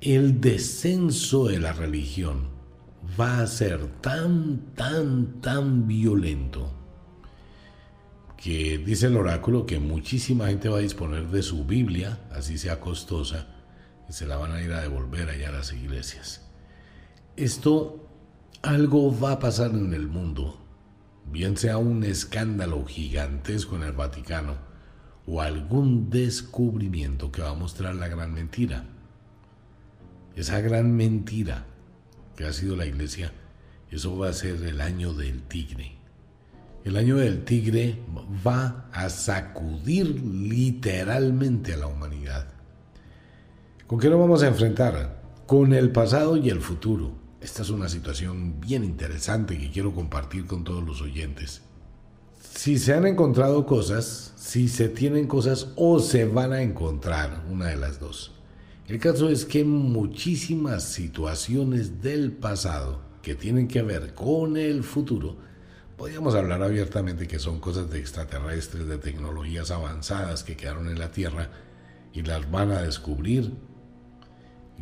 [0.00, 2.48] el descenso de la religión
[3.18, 6.72] va a ser tan, tan, tan violento
[8.36, 12.78] que dice el oráculo que muchísima gente va a disponer de su Biblia, así sea
[12.78, 13.48] costosa,
[14.08, 16.48] y se la van a ir a devolver allá a las iglesias.
[17.36, 18.08] Esto
[18.62, 20.64] algo va a pasar en el mundo,
[21.26, 24.56] bien sea un escándalo gigantesco en el Vaticano
[25.26, 28.84] o algún descubrimiento que va a mostrar la gran mentira.
[30.38, 31.66] Esa gran mentira
[32.36, 33.32] que ha sido la iglesia,
[33.90, 35.96] eso va a ser el año del tigre.
[36.84, 37.98] El año del tigre
[38.46, 42.46] va a sacudir literalmente a la humanidad.
[43.88, 45.20] ¿Con qué lo vamos a enfrentar?
[45.44, 50.46] Con el pasado y el futuro esta es una situación bien interesante que quiero compartir
[50.46, 51.62] con todos los oyentes.
[52.40, 57.66] Si se han encontrado cosas, si se tienen cosas o se van a encontrar, una
[57.66, 58.37] de las dos.
[58.88, 65.36] El caso es que muchísimas situaciones del pasado que tienen que ver con el futuro,
[65.98, 71.10] podríamos hablar abiertamente que son cosas de extraterrestres, de tecnologías avanzadas que quedaron en la
[71.10, 71.50] Tierra
[72.14, 73.52] y las van a descubrir.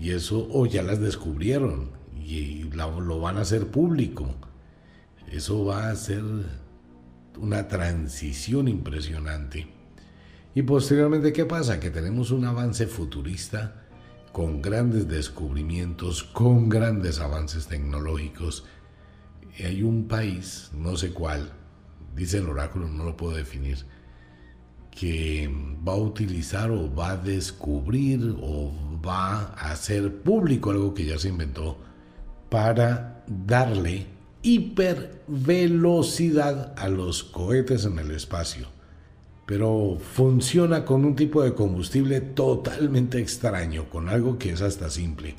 [0.00, 4.36] Y eso, o ya las descubrieron, y lo van a hacer público.
[5.32, 6.22] Eso va a ser
[7.40, 9.66] una transición impresionante.
[10.54, 11.80] Y posteriormente, ¿qué pasa?
[11.80, 13.85] Que tenemos un avance futurista
[14.36, 18.66] con grandes descubrimientos, con grandes avances tecnológicos.
[19.64, 21.54] Hay un país, no sé cuál,
[22.14, 23.86] dice el oráculo, no lo puedo definir,
[24.90, 25.50] que
[25.88, 31.18] va a utilizar o va a descubrir o va a hacer público algo que ya
[31.18, 31.78] se inventó
[32.50, 34.04] para darle
[34.42, 38.75] hipervelocidad a los cohetes en el espacio.
[39.46, 45.36] Pero funciona con un tipo de combustible totalmente extraño, con algo que es hasta simple.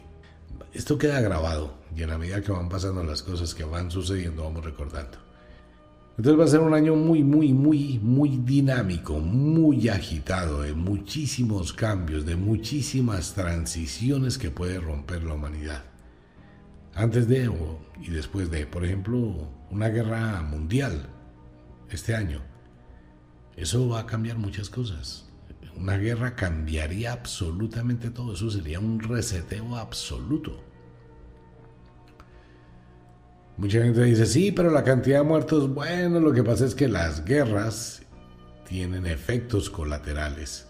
[0.73, 4.43] Esto queda grabado y en la medida que van pasando las cosas que van sucediendo
[4.43, 5.17] vamos recordando.
[6.17, 11.73] Entonces va a ser un año muy, muy, muy, muy dinámico, muy agitado, de muchísimos
[11.73, 15.83] cambios, de muchísimas transiciones que puede romper la humanidad
[16.97, 17.49] antes de
[18.01, 21.07] y después de, por ejemplo, una guerra mundial
[21.91, 22.41] este año.
[23.57, 25.25] Eso va a cambiar muchas cosas.
[25.75, 28.33] Una guerra cambiaría absolutamente todo.
[28.33, 30.63] Eso sería un reseteo absoluto.
[33.57, 36.87] Mucha gente dice, sí, pero la cantidad de muertos, bueno, lo que pasa es que
[36.87, 38.03] las guerras
[38.69, 40.67] tienen efectos colaterales.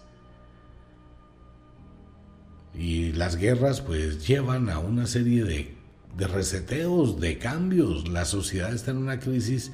[2.74, 5.78] Y las guerras pues llevan a una serie de
[6.18, 8.08] de reseteos, de cambios.
[8.08, 9.72] La sociedad está en una crisis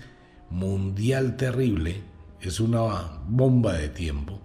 [0.50, 2.02] mundial terrible.
[2.44, 4.38] Es una bomba de tiempo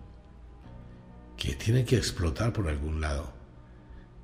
[1.35, 3.33] que tiene que explotar por algún lado.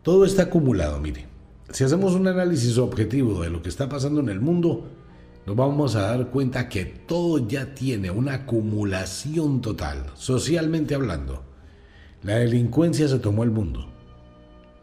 [0.01, 1.25] Todo está acumulado, mire.
[1.71, 4.87] Si hacemos un análisis objetivo de lo que está pasando en el mundo,
[5.45, 11.43] nos vamos a dar cuenta que todo ya tiene una acumulación total, socialmente hablando.
[12.23, 13.91] La delincuencia se tomó el mundo.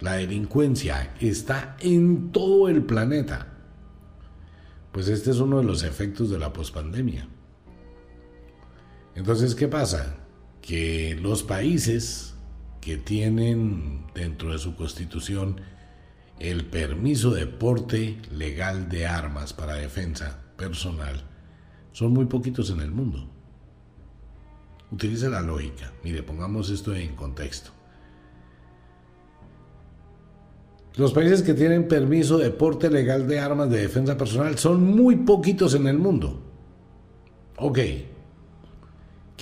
[0.01, 3.55] La delincuencia está en todo el planeta.
[4.93, 7.27] Pues este es uno de los efectos de la pospandemia.
[9.15, 10.17] Entonces, ¿qué pasa?
[10.61, 12.35] Que los países
[12.81, 15.61] que tienen dentro de su constitución
[16.39, 21.23] el permiso de porte legal de armas para defensa personal
[21.93, 23.29] son muy poquitos en el mundo.
[24.91, 25.93] Utilice la lógica.
[26.03, 27.71] Mire, pongamos esto en contexto.
[30.97, 35.17] Los países que tienen permiso de porte legal de armas de defensa personal son muy
[35.17, 36.43] poquitos en el mundo.
[37.57, 37.79] Ok.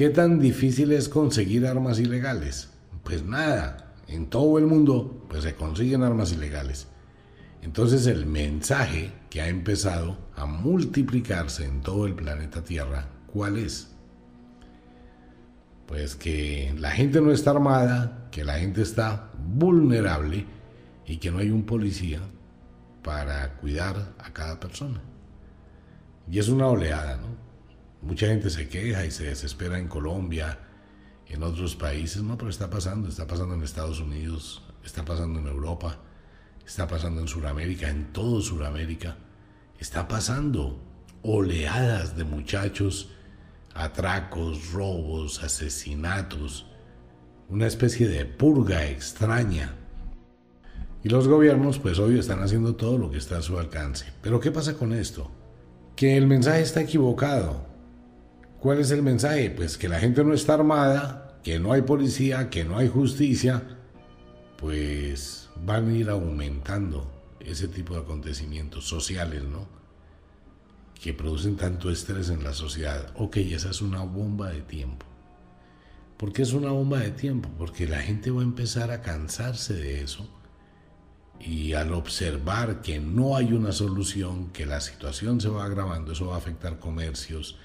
[0.00, 2.70] ¿Qué tan difícil es conseguir armas ilegales?
[3.04, 3.92] Pues nada.
[4.08, 6.88] En todo el mundo pues se consiguen armas ilegales.
[7.60, 13.94] Entonces el mensaje que ha empezado a multiplicarse en todo el planeta Tierra, ¿cuál es?
[15.84, 20.46] Pues que la gente no está armada, que la gente está vulnerable
[21.04, 22.20] y que no hay un policía
[23.02, 25.02] para cuidar a cada persona.
[26.26, 27.49] Y es una oleada, ¿no?
[28.02, 30.58] Mucha gente se queja y se desespera en Colombia,
[31.28, 35.46] en otros países, no, pero está pasando, está pasando en Estados Unidos, está pasando en
[35.46, 35.98] Europa
[36.70, 39.16] está pasando en Sudamérica, en todo Sudamérica.
[39.80, 40.80] Está pasando
[41.22, 43.10] oleadas de muchachos,
[43.74, 46.66] atracos, robos, asesinatos,
[47.48, 49.74] una especie de purga extraña.
[51.02, 54.06] Y los gobiernos, pues hoy están haciendo todo lo que está a su alcance.
[54.22, 55.28] Pero ¿qué pasa con esto?
[55.96, 57.66] Que el mensaje está equivocado.
[58.60, 59.50] ¿Cuál es el mensaje?
[59.50, 63.62] Pues que la gente no está armada, que no hay policía, que no hay justicia.
[64.58, 67.10] Pues van a ir aumentando
[67.40, 69.66] ese tipo de acontecimientos sociales, ¿no?
[71.00, 73.10] Que producen tanto estrés en la sociedad.
[73.16, 75.06] Ok, esa es una bomba de tiempo.
[76.18, 77.48] ¿Por qué es una bomba de tiempo?
[77.56, 80.28] Porque la gente va a empezar a cansarse de eso
[81.40, 86.26] y al observar que no hay una solución, que la situación se va agravando, eso
[86.26, 87.56] va a afectar comercios,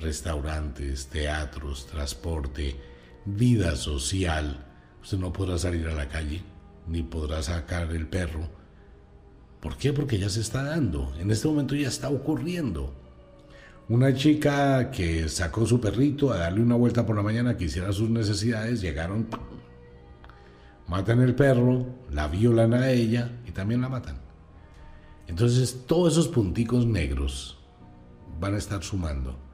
[0.00, 2.76] restaurantes, teatros, transporte,
[3.24, 4.64] vida social.
[5.02, 6.42] Usted no podrá salir a la calle
[6.86, 8.48] ni podrá sacar el perro.
[9.60, 9.92] ¿Por qué?
[9.92, 11.12] Porque ya se está dando.
[11.18, 12.94] En este momento ya está ocurriendo.
[13.88, 17.92] Una chica que sacó su perrito a darle una vuelta por la mañana que hiciera
[17.92, 19.28] sus necesidades, llegaron,
[20.88, 24.18] matan el perro, la violan a ella y también la matan.
[25.28, 27.58] Entonces todos esos punticos negros
[28.40, 29.45] van a estar sumando.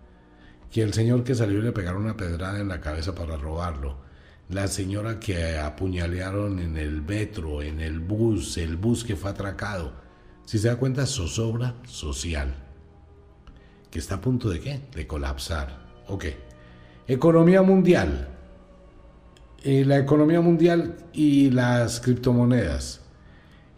[0.72, 4.10] Que el señor que salió le pegaron una pedrada en la cabeza para robarlo
[4.52, 9.92] la señora que apuñalearon en el metro, en el bus, el bus que fue atracado.
[10.44, 12.54] Si se da cuenta, zozobra social.
[13.90, 14.80] ¿Que está a punto de qué?
[14.94, 15.86] De colapsar.
[16.08, 16.26] Ok.
[17.06, 18.28] Economía mundial.
[19.64, 23.00] Eh, la economía mundial y las criptomonedas.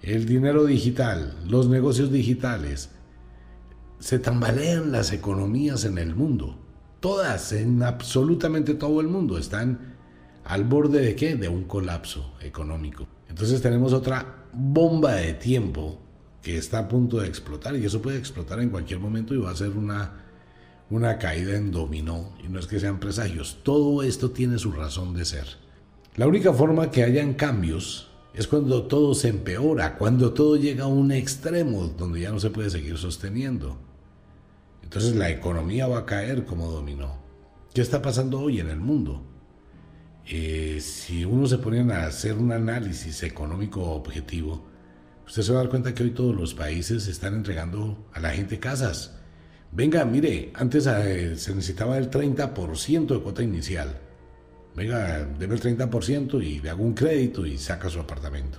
[0.03, 2.91] El dinero digital, los negocios digitales.
[4.01, 6.64] Se tambalean las economías en el mundo.
[7.05, 9.95] Todas, en absolutamente todo el mundo, están
[10.43, 11.37] al borde de qué?
[11.37, 13.07] De un colapso económico.
[13.29, 16.01] Entonces tenemos otra bomba de tiempo
[16.41, 19.51] que está a punto de explotar y eso puede explotar en cualquier momento y va
[19.51, 20.25] a ser una,
[20.89, 23.59] una caída en dominó y no es que sean presagios.
[23.63, 25.45] Todo esto tiene su razón de ser.
[26.17, 30.87] La única forma que hayan cambios es cuando todo se empeora, cuando todo llega a
[30.87, 33.77] un extremo donde ya no se puede seguir sosteniendo.
[34.85, 37.17] Entonces la economía va a caer como dominó.
[37.73, 39.25] ¿Qué está pasando hoy en el mundo?
[40.27, 44.63] Eh, si uno se pone a hacer un análisis económico objetivo,
[45.27, 48.31] usted se va a dar cuenta que hoy todos los países están entregando a la
[48.31, 49.17] gente casas.
[49.73, 53.99] Venga, mire, antes eh, se necesitaba el 30% de cuota inicial.
[54.77, 58.59] Venga, debe el 30% y le hago un crédito y saca su apartamento.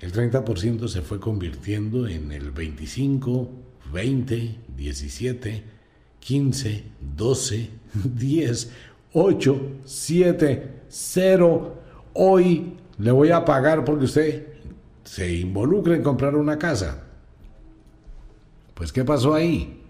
[0.00, 5.64] El 30% se fue convirtiendo en el 25, 20, 17,
[6.20, 6.84] 15,
[7.16, 8.72] 12, 10,
[9.12, 11.82] 8, 7, 0.
[12.14, 14.46] Hoy le voy a pagar porque usted
[15.04, 17.04] se involucra en comprar una casa.
[18.74, 19.82] Pues ¿qué pasó ahí?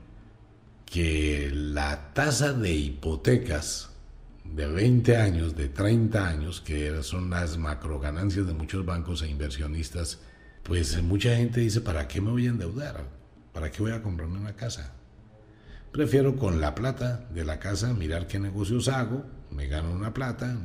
[0.85, 3.91] Que la tasa de hipotecas
[4.45, 9.29] de 20 años, de 30 años, que son las macro ganancias de muchos bancos e
[9.29, 10.21] inversionistas,
[10.63, 13.16] pues mucha gente dice, ¿para qué me voy a endeudar?
[13.57, 14.93] ¿Para qué voy a comprarme una casa?
[15.91, 20.59] Prefiero con la plata de la casa mirar qué negocios hago, me gano una plata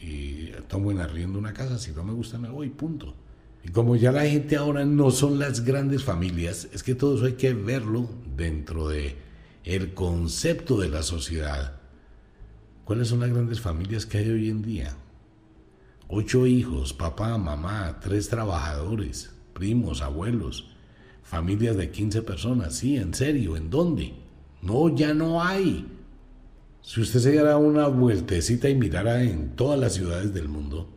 [0.00, 3.14] y tomo en arriendo una casa, si no me gusta me voy, punto.
[3.62, 7.26] Y como ya la gente ahora no son las grandes familias, es que todo eso
[7.26, 9.14] hay que verlo dentro de
[9.64, 11.80] el concepto de la sociedad.
[12.86, 14.96] ¿Cuáles son las grandes familias que hay hoy en día?
[16.08, 20.75] Ocho hijos, papá, mamá, tres trabajadores, primos, abuelos,
[21.26, 22.74] familias de 15 personas.
[22.74, 24.14] Sí, en serio, ¿en dónde?
[24.62, 25.86] No, ya no hay.
[26.80, 30.88] Si usted se diera una vueltecita y mirara en todas las ciudades del mundo,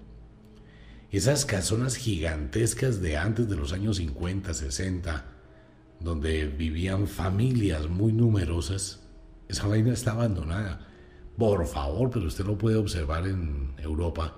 [1.11, 5.25] esas casonas gigantescas de antes de los años 50, 60,
[5.99, 8.99] donde vivían familias muy numerosas,
[9.47, 10.87] esa vaina está abandonada.
[11.37, 14.37] Por favor, pero usted lo puede observar en Europa,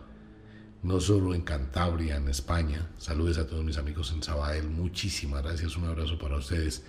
[0.83, 2.89] no solo en Cantabria, en España.
[2.97, 6.83] Saludes a todos mis amigos en Sabadell, muchísimas gracias, un abrazo para ustedes.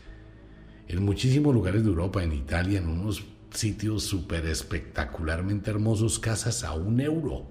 [0.89, 6.73] En muchísimos lugares de Europa, en Italia, en unos sitios súper espectacularmente hermosos, casas a
[6.73, 7.47] un euro.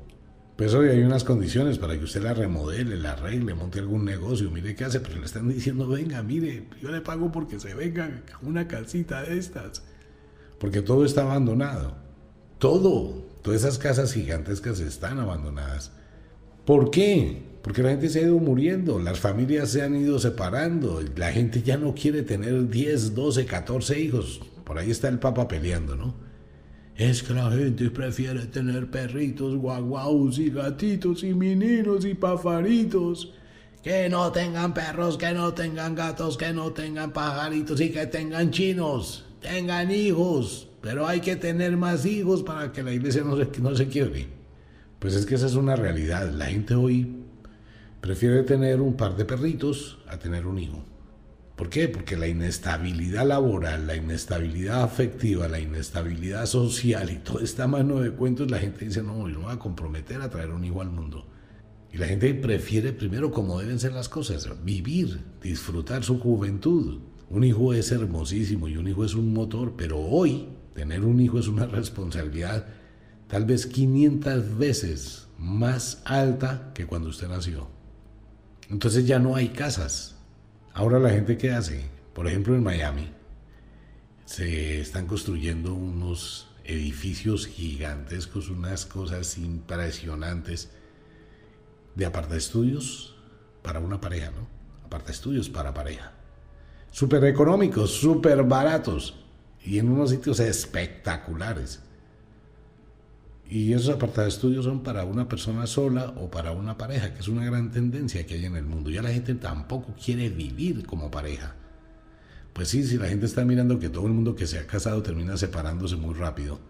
[0.55, 4.51] Pues hoy hay unas condiciones para que usted la remodele, la arregle, monte algún negocio,
[4.51, 8.21] mire qué hace, pero le están diciendo, venga, mire, yo le pago porque se venga
[8.41, 9.83] una casita de estas.
[10.59, 11.95] Porque todo está abandonado.
[12.59, 13.29] Todo.
[13.41, 15.91] Todas esas casas gigantescas están abandonadas.
[16.71, 17.35] ¿Por qué?
[17.63, 21.61] Porque la gente se ha ido muriendo, las familias se han ido separando, la gente
[21.61, 24.39] ya no quiere tener 10, 12, 14 hijos.
[24.63, 26.15] Por ahí está el Papa peleando, ¿no?
[26.95, 33.33] Es que la gente prefiere tener perritos, guaguaus y gatitos y meninos y pafaritos.
[33.83, 38.49] Que no tengan perros, que no tengan gatos, que no tengan pajaritos y que tengan
[38.49, 39.25] chinos.
[39.41, 43.75] Tengan hijos, pero hay que tener más hijos para que la iglesia no se, no
[43.75, 43.89] se.
[45.01, 46.31] Pues es que esa es una realidad.
[46.31, 47.23] La gente hoy
[48.01, 50.83] prefiere tener un par de perritos a tener un hijo.
[51.55, 51.87] ¿Por qué?
[51.87, 58.11] Porque la inestabilidad laboral, la inestabilidad afectiva, la inestabilidad social y toda esta mano de
[58.11, 60.91] cuentos, la gente dice, no, yo no voy a comprometer a traer un hijo al
[60.91, 61.25] mundo.
[61.91, 66.99] Y la gente prefiere primero como deben ser las cosas, vivir, disfrutar su juventud.
[67.27, 71.39] Un hijo es hermosísimo y un hijo es un motor, pero hoy tener un hijo
[71.39, 72.67] es una responsabilidad
[73.31, 77.67] tal vez 500 veces más alta que cuando usted nació.
[78.69, 80.21] Entonces ya no hay casas,
[80.73, 81.83] Ahora la gente qué hace,
[82.13, 83.11] por ejemplo en Miami,
[84.25, 90.69] se están construyendo unos edificios gigantescos, unas cosas impresionantes
[91.95, 93.17] de aparta estudios
[93.61, 94.47] para una pareja, ¿no?
[94.85, 96.13] Aparta estudios para pareja.
[96.89, 99.15] Súper económicos, súper baratos
[99.61, 101.81] y en unos sitios espectaculares.
[103.51, 107.19] Y esos apartados de estudio son para una persona sola o para una pareja, que
[107.19, 108.89] es una gran tendencia que hay en el mundo.
[108.89, 111.53] Ya la gente tampoco quiere vivir como pareja.
[112.53, 115.03] Pues sí, si la gente está mirando que todo el mundo que se ha casado
[115.03, 116.61] termina separándose muy rápido.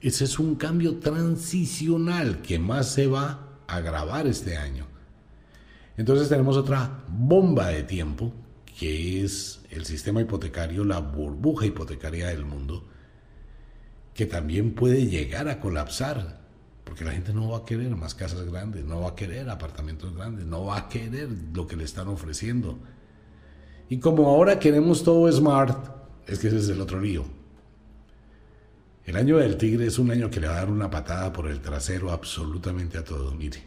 [0.00, 4.86] Ese es un cambio transicional que más se va a agravar este año.
[5.96, 8.32] Entonces tenemos otra bomba de tiempo,
[8.76, 12.97] que es el sistema hipotecario, la burbuja hipotecaria del mundo
[14.18, 16.40] que también puede llegar a colapsar,
[16.82, 20.12] porque la gente no va a querer más casas grandes, no va a querer apartamentos
[20.12, 22.80] grandes, no va a querer lo que le están ofreciendo.
[23.88, 25.86] Y como ahora queremos todo smart,
[26.26, 27.26] es que ese es el otro lío.
[29.04, 31.46] El año del tigre es un año que le va a dar una patada por
[31.46, 33.32] el trasero absolutamente a todo.
[33.36, 33.62] Mire,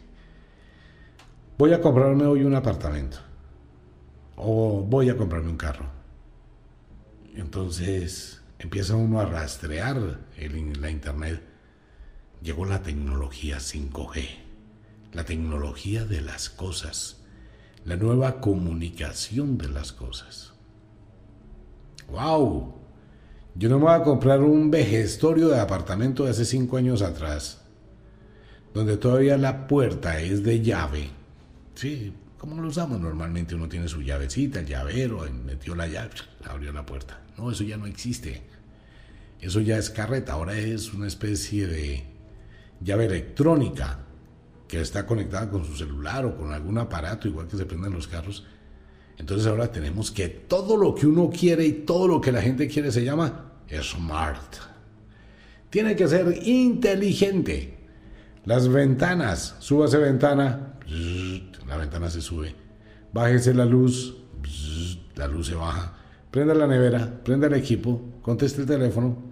[1.56, 3.16] voy a comprarme hoy un apartamento
[4.36, 5.86] o voy a comprarme un carro.
[7.36, 11.42] Entonces, empieza uno a rastrear en la internet,
[12.40, 14.28] llegó la tecnología 5G,
[15.12, 17.22] la tecnología de las cosas,
[17.84, 20.52] la nueva comunicación de las cosas.
[22.08, 22.74] ¡Wow!
[23.56, 27.62] Yo no me voy a comprar un vejestorio de apartamento de hace cinco años atrás,
[28.72, 31.10] donde todavía la puerta es de llave.
[31.74, 36.10] Sí, como lo usamos normalmente, uno tiene su llavecita, el llavero, metió la llave,
[36.44, 37.20] abrió la puerta.
[37.36, 38.51] No, eso ya no existe.
[39.42, 42.04] Eso ya es carreta, ahora es una especie de
[42.80, 43.98] llave electrónica
[44.68, 48.06] que está conectada con su celular o con algún aparato, igual que se prenden los
[48.06, 48.46] carros.
[49.18, 52.68] Entonces ahora tenemos que todo lo que uno quiere y todo lo que la gente
[52.68, 54.54] quiere se llama smart.
[55.70, 57.78] Tiene que ser inteligente.
[58.44, 60.78] Las ventanas, súbase ventana,
[61.66, 62.54] la ventana se sube.
[63.12, 64.14] Bájese la luz,
[65.16, 65.96] la luz se baja.
[66.30, 69.31] Prenda la nevera, prenda el equipo, conteste el teléfono.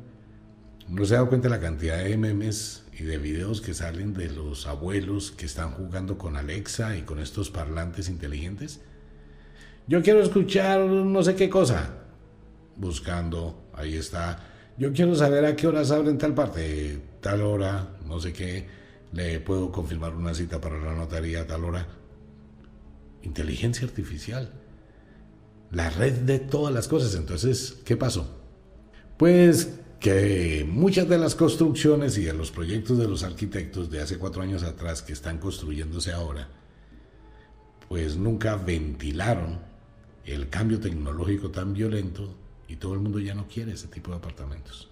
[0.90, 4.28] ¿No se ha dado cuenta la cantidad de memes y de videos que salen de
[4.28, 8.80] los abuelos que están jugando con Alexa y con estos parlantes inteligentes?
[9.86, 11.94] Yo quiero escuchar no sé qué cosa.
[12.74, 14.40] Buscando, ahí está.
[14.78, 18.66] Yo quiero saber a qué horas abren tal parte, tal hora, no sé qué.
[19.12, 21.86] le puedo confirmar una cita para la notaría a tal hora.
[23.22, 24.50] Inteligencia artificial.
[25.70, 27.14] La red de todas las cosas.
[27.14, 28.40] Entonces, ¿qué pasó?
[29.16, 29.68] Pues
[30.00, 34.40] que muchas de las construcciones y de los proyectos de los arquitectos de hace cuatro
[34.40, 36.48] años atrás que están construyéndose ahora,
[37.86, 39.60] pues nunca ventilaron
[40.24, 42.34] el cambio tecnológico tan violento
[42.66, 44.88] y todo el mundo ya no quiere ese tipo de apartamentos.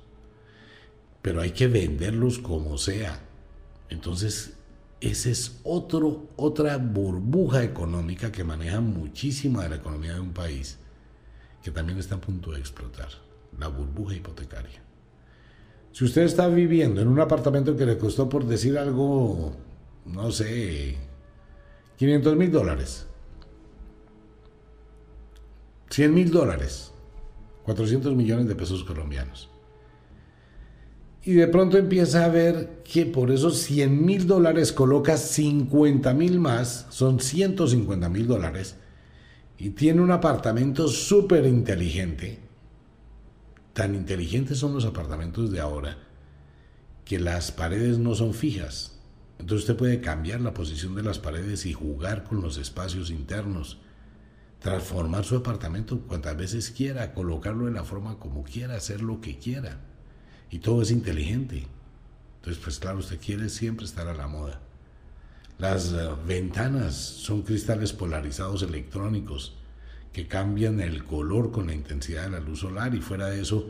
[1.22, 3.18] Pero hay que venderlos como sea.
[3.88, 4.58] Entonces,
[5.00, 10.78] esa es otro, otra burbuja económica que maneja muchísima de la economía de un país,
[11.62, 13.08] que también está a punto de explotar,
[13.58, 14.87] la burbuja hipotecaria.
[15.92, 19.52] Si usted está viviendo en un apartamento que le costó, por decir algo,
[20.04, 20.96] no sé,
[21.96, 23.06] 500 mil dólares,
[25.90, 26.92] 100 mil dólares,
[27.64, 29.48] 400 millones de pesos colombianos.
[31.24, 36.38] Y de pronto empieza a ver que por esos 100 mil dólares coloca 50 mil
[36.38, 38.76] más, son 150 mil dólares,
[39.58, 42.47] y tiene un apartamento súper inteligente
[43.78, 45.98] Tan inteligentes son los apartamentos de ahora
[47.04, 48.98] que las paredes no son fijas.
[49.38, 53.78] Entonces usted puede cambiar la posición de las paredes y jugar con los espacios internos.
[54.58, 59.38] Transformar su apartamento cuantas veces quiera, colocarlo de la forma como quiera, hacer lo que
[59.38, 59.78] quiera.
[60.50, 61.68] Y todo es inteligente.
[62.38, 64.60] Entonces, pues claro, usted quiere siempre estar a la moda.
[65.56, 69.57] Las eh, ventanas son cristales polarizados electrónicos
[70.12, 73.68] que cambian el color con la intensidad de la luz solar y fuera de eso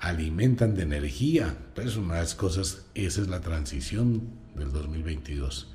[0.00, 1.56] alimentan de energía.
[1.74, 4.22] Pues una de las cosas, esa es la transición
[4.54, 5.74] del 2022.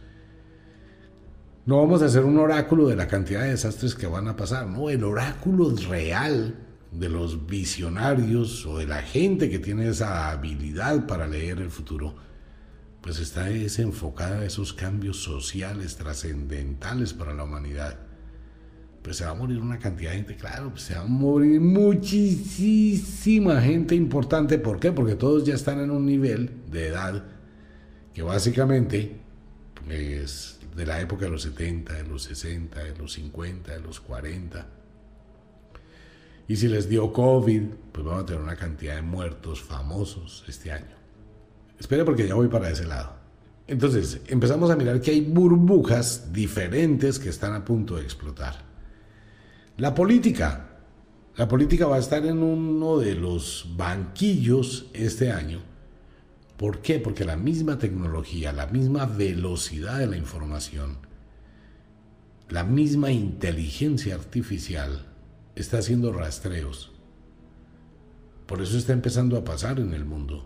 [1.66, 4.68] No vamos a hacer un oráculo de la cantidad de desastres que van a pasar,
[4.68, 6.56] no, el oráculo real
[6.92, 12.16] de los visionarios o de la gente que tiene esa habilidad para leer el futuro,
[13.02, 18.05] pues está es enfocada a esos cambios sociales trascendentales para la humanidad
[19.06, 21.62] pues se va a morir una cantidad de gente, claro, pues se va a morir
[21.62, 22.02] muchísima
[23.62, 24.58] gente importante.
[24.58, 24.92] ¿Por qué?
[24.92, 27.24] Porque todos ya están en un nivel de edad
[28.16, 29.22] que básicamente
[29.88, 34.02] es de la época de los 70, de los 60, de los 50, de los
[34.02, 34.66] 40.
[36.48, 40.72] Y si les dio COVID, pues vamos a tener una cantidad de muertos famosos este
[40.72, 40.96] año.
[41.80, 43.14] Espere porque ya voy para ese lado.
[43.68, 48.66] Entonces, empezamos a mirar que hay burbujas diferentes que están a punto de explotar.
[49.78, 50.70] La política.
[51.36, 55.60] La política va a estar en uno de los banquillos este año.
[56.56, 57.00] ¿Por qué?
[57.00, 60.98] Porque la misma tecnología, la misma velocidad de la información,
[62.48, 65.08] la misma inteligencia artificial
[65.56, 66.94] está haciendo rastreos.
[68.46, 70.46] Por eso está empezando a pasar en el mundo.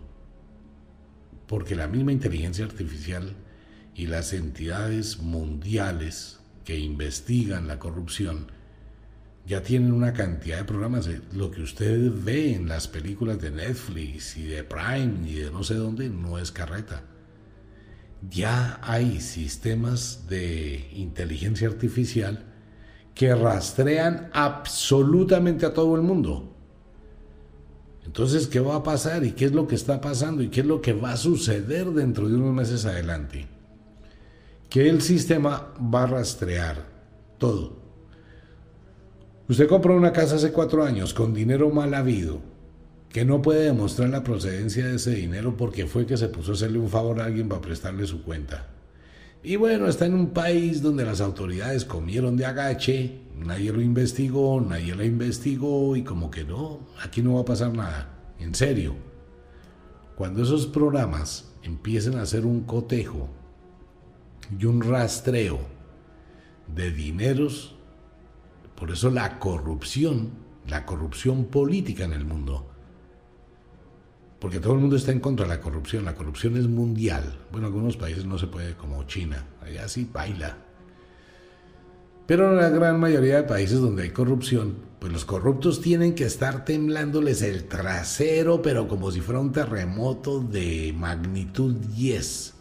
[1.46, 3.36] Porque la misma inteligencia artificial
[3.94, 8.58] y las entidades mundiales que investigan la corrupción
[9.46, 11.08] ya tienen una cantidad de programas.
[11.32, 15.64] Lo que usted ve en las películas de Netflix y de Prime y de no
[15.64, 17.02] sé dónde no es carreta.
[18.30, 22.44] Ya hay sistemas de inteligencia artificial
[23.14, 26.54] que rastrean absolutamente a todo el mundo.
[28.04, 29.24] Entonces, ¿qué va a pasar?
[29.24, 30.42] ¿Y qué es lo que está pasando?
[30.42, 33.46] ¿Y qué es lo que va a suceder dentro de unos meses adelante?
[34.68, 36.86] Que el sistema va a rastrear
[37.38, 37.79] todo
[39.50, 42.38] Usted compró una casa hace cuatro años con dinero mal habido,
[43.08, 46.54] que no puede demostrar la procedencia de ese dinero porque fue que se puso a
[46.54, 48.68] hacerle un favor a alguien para prestarle su cuenta.
[49.42, 54.60] Y bueno, está en un país donde las autoridades comieron de agache, nadie lo investigó,
[54.60, 58.08] nadie la investigó y como que no, aquí no va a pasar nada.
[58.38, 58.94] En serio.
[60.14, 63.28] Cuando esos programas empiecen a hacer un cotejo
[64.56, 65.58] y un rastreo
[66.72, 67.79] de dineros
[68.80, 70.30] por eso la corrupción,
[70.66, 72.66] la corrupción política en el mundo,
[74.38, 77.40] porque todo el mundo está en contra de la corrupción, la corrupción es mundial.
[77.52, 80.56] Bueno, en algunos países no se puede, como China, allá sí baila.
[82.26, 86.24] Pero en la gran mayoría de países donde hay corrupción, pues los corruptos tienen que
[86.24, 92.54] estar temblándoles el trasero, pero como si fuera un terremoto de magnitud 10.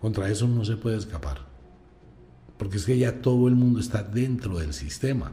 [0.00, 1.55] Contra eso no se puede escapar
[2.58, 5.32] porque es que ya todo el mundo está dentro del sistema.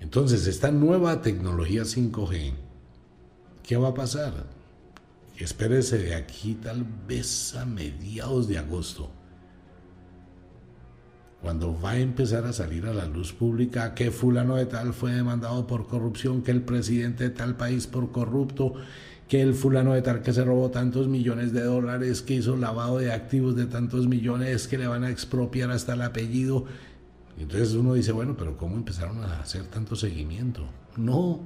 [0.00, 2.52] Entonces, esta nueva tecnología 5G,
[3.62, 4.46] ¿qué va a pasar?
[5.36, 9.10] Espérese de aquí tal vez a mediados de agosto,
[11.40, 15.12] cuando va a empezar a salir a la luz pública que fulano de tal fue
[15.12, 18.74] demandado por corrupción, que el presidente de tal país por corrupto,
[19.28, 22.98] que el fulano de tal que se robó tantos millones de dólares, que hizo lavado
[22.98, 26.64] de activos de tantos millones, que le van a expropiar hasta el apellido.
[27.38, 30.66] entonces uno dice, bueno, pero ¿cómo empezaron a hacer tanto seguimiento?
[30.96, 31.40] No,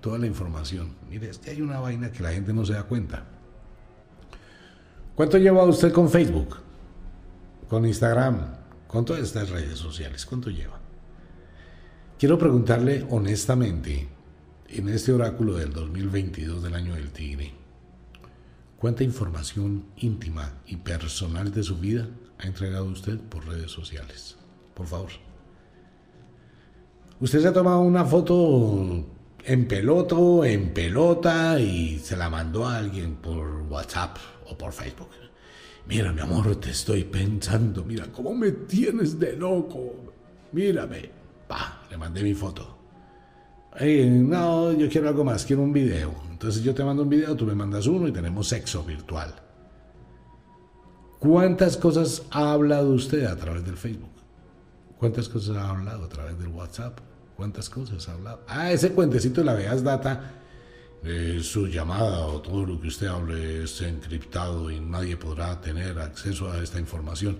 [0.00, 0.96] toda la información.
[1.08, 3.24] Mire, es que hay una vaina que la gente no se da cuenta.
[5.14, 6.56] ¿Cuánto lleva usted con Facebook?
[7.68, 8.56] Con Instagram,
[8.88, 10.26] con todas estas redes sociales.
[10.26, 10.80] ¿Cuánto lleva?
[12.18, 14.08] Quiero preguntarle honestamente,
[14.72, 17.52] en este oráculo del 2022 del año del tigre,
[18.78, 24.36] ¿cuánta información íntima y personal de su vida ha entregado usted por redes sociales?
[24.74, 25.10] Por favor.
[27.18, 29.04] Usted se ha tomado una foto
[29.44, 35.10] en peloto, en pelota y se la mandó a alguien por WhatsApp o por Facebook.
[35.86, 37.84] Mira, mi amor, te estoy pensando.
[37.84, 40.12] Mira, cómo me tienes de loco.
[40.52, 41.10] Mírame.
[41.48, 42.79] Pa, le mandé mi foto
[43.78, 46.14] no, yo quiero algo más, quiero un video.
[46.30, 49.34] Entonces yo te mando un video, tú me mandas uno y tenemos sexo virtual.
[51.18, 54.08] ¿Cuántas cosas ha hablado usted a través del Facebook?
[54.98, 56.98] ¿Cuántas cosas ha hablado a través del WhatsApp?
[57.36, 58.40] ¿Cuántas cosas ha hablado?
[58.48, 60.32] Ah, ese cuentecito de la veas data,
[61.42, 66.50] su llamada o todo lo que usted hable es encriptado y nadie podrá tener acceso
[66.50, 67.38] a esta información.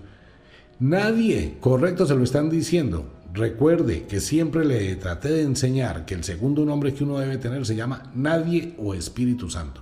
[0.79, 3.05] Nadie, correcto, se lo están diciendo.
[3.33, 7.65] Recuerde que siempre le traté de enseñar que el segundo nombre que uno debe tener
[7.65, 9.81] se llama Nadie o Espíritu Santo.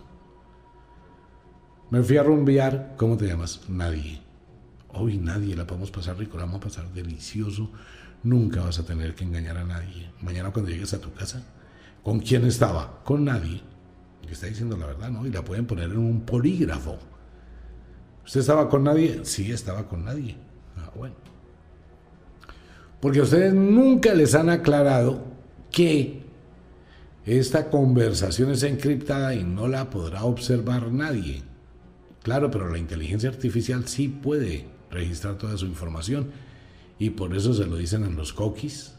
[1.90, 3.62] Me fui a rumbear, ¿cómo te llamas?
[3.68, 4.22] Nadie.
[4.90, 7.72] Hoy nadie, la podemos pasar rico, la vamos a pasar delicioso.
[8.22, 10.12] Nunca vas a tener que engañar a nadie.
[10.22, 11.44] Mañana cuando llegues a tu casa,
[12.04, 13.04] ¿con quién estaba?
[13.04, 13.62] Con nadie.
[14.28, 15.26] Que está diciendo la verdad, ¿no?
[15.26, 17.00] Y la pueden poner en un polígrafo.
[18.24, 19.22] ¿Usted estaba con nadie?
[19.24, 20.38] Sí, estaba con nadie.
[20.78, 21.29] Ah, bueno.
[23.00, 25.24] Porque ustedes nunca les han aclarado
[25.72, 26.24] que
[27.26, 31.44] esta conversación es encriptada y no la podrá observar nadie.
[32.24, 36.32] Claro, pero la inteligencia artificial sí puede registrar toda su información
[36.98, 38.96] y por eso se lo dicen en los cookies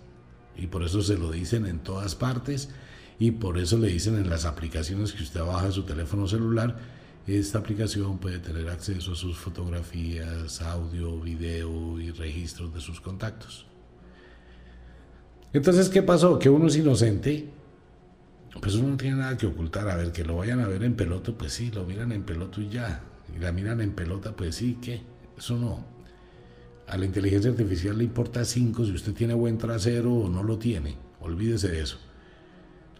[0.57, 2.71] y por eso se lo dicen en todas partes
[3.19, 6.79] y por eso le dicen en las aplicaciones que usted baja su teléfono celular,
[7.27, 13.70] esta aplicación puede tener acceso a sus fotografías, audio, video y registros de sus contactos.
[15.53, 16.39] Entonces, ¿qué pasó?
[16.39, 17.49] Que uno es inocente,
[18.61, 19.89] pues uno no tiene nada que ocultar.
[19.89, 22.61] A ver, que lo vayan a ver en pelota, pues sí, lo miran en pelota
[22.61, 23.03] y ya.
[23.35, 25.03] Y la miran en pelota, pues sí, ¿qué?
[25.37, 25.85] Eso no.
[26.87, 30.59] A la inteligencia artificial le importa cinco si usted tiene buen trasero o no lo
[30.59, 30.97] tiene.
[31.21, 31.99] Olvídese de eso.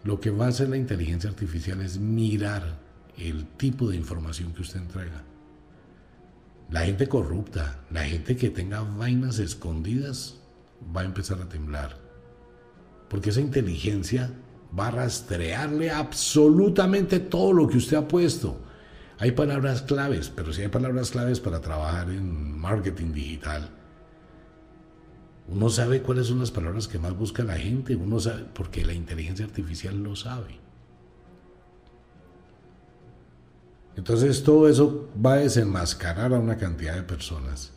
[0.03, 2.79] Lo que va a hacer la inteligencia artificial es mirar
[3.17, 5.23] el tipo de información que usted entrega.
[6.69, 10.37] La gente corrupta, la gente que tenga vainas escondidas,
[10.95, 12.00] va a empezar a temblar
[13.11, 14.31] porque esa inteligencia
[14.77, 18.57] va a rastrearle absolutamente todo lo que usted ha puesto.
[19.19, 23.69] Hay palabras claves, pero si hay palabras claves para trabajar en marketing digital,
[25.49, 28.93] uno sabe cuáles son las palabras que más busca la gente, uno sabe, porque la
[28.93, 30.57] inteligencia artificial lo sabe.
[33.97, 37.73] Entonces todo eso va a desenmascarar a una cantidad de personas.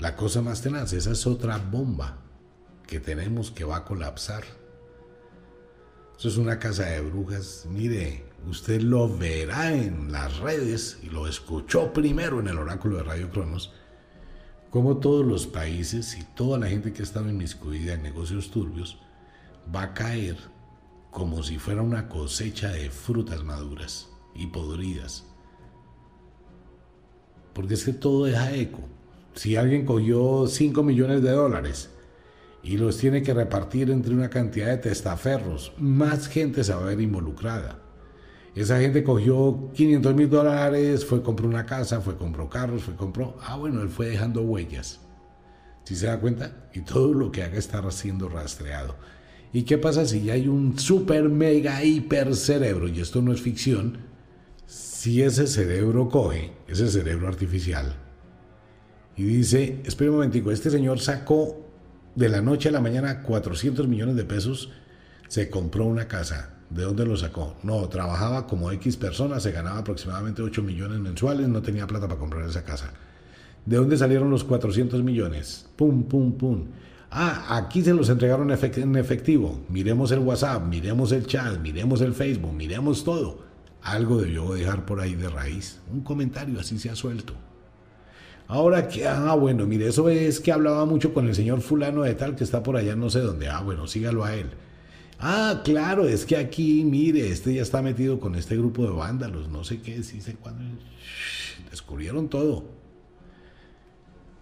[0.00, 2.23] La cosa más tenaz, esa es otra bomba
[2.86, 4.44] que tenemos que va a colapsar.
[6.18, 7.66] Eso es una casa de brujas.
[7.68, 13.02] Mire, usted lo verá en las redes y lo escuchó primero en el oráculo de
[13.02, 13.72] Radio Cronos,
[14.70, 18.98] como todos los países y toda la gente que ha estado inmiscuida en negocios turbios
[19.74, 20.36] va a caer
[21.10, 25.24] como si fuera una cosecha de frutas maduras y podridas.
[27.52, 28.80] Porque es que todo deja eco.
[29.34, 31.93] Si alguien cogió 5 millones de dólares
[32.64, 35.72] y los tiene que repartir entre una cantidad de testaferros.
[35.78, 37.78] Más gente se va a ver involucrada.
[38.54, 43.36] Esa gente cogió 500 mil dólares, fue compró una casa, fue compró carros, fue compró...
[43.42, 45.00] Ah, bueno, él fue dejando huellas.
[45.84, 46.68] ¿Sí se da cuenta?
[46.72, 48.96] Y todo lo que haga está siendo rastreado.
[49.52, 52.88] ¿Y qué pasa si hay un super mega hiper cerebro?
[52.88, 53.98] Y esto no es ficción.
[54.66, 57.94] Si ese cerebro coge, ese cerebro artificial,
[59.16, 61.63] y dice, espera un momentico, este señor sacó
[62.14, 64.70] de la noche a la mañana 400 millones de pesos,
[65.28, 66.50] se compró una casa.
[66.70, 67.56] ¿De dónde lo sacó?
[67.62, 72.18] No, trabajaba como X personas, se ganaba aproximadamente 8 millones mensuales, no tenía plata para
[72.18, 72.92] comprar esa casa.
[73.66, 75.66] ¿De dónde salieron los 400 millones?
[75.76, 76.66] Pum, pum, pum.
[77.10, 79.60] Ah, aquí se los entregaron en efectivo.
[79.68, 83.44] Miremos el WhatsApp, miremos el chat, miremos el Facebook, miremos todo.
[83.82, 85.80] Algo debió dejar por ahí de raíz.
[85.92, 87.34] Un comentario así se ha suelto.
[88.46, 92.14] Ahora que, ah, bueno, mire, eso es que hablaba mucho con el señor fulano de
[92.14, 93.48] tal que está por allá no sé dónde.
[93.48, 94.50] Ah, bueno, sígalo a él.
[95.18, 99.48] Ah, claro, es que aquí, mire, este ya está metido con este grupo de vándalos,
[99.48, 100.62] no sé qué, sí sé cuándo.
[101.70, 102.64] Descubrieron todo.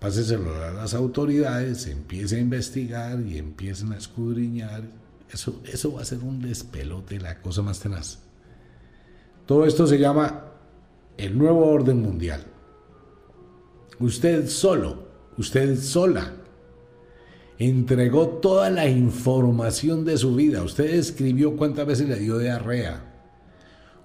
[0.00, 4.82] Páseselo a las autoridades, empiece a investigar y empiecen a escudriñar.
[5.30, 8.18] Eso, eso va a ser un despelote, la cosa más tenaz.
[9.46, 10.46] Todo esto se llama
[11.16, 12.44] el nuevo orden mundial.
[14.02, 15.06] Usted solo,
[15.38, 16.32] usted sola,
[17.56, 20.64] entregó toda la información de su vida.
[20.64, 23.12] Usted escribió cuántas veces le dio diarrea.